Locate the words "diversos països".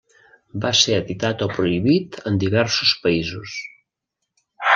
2.45-3.61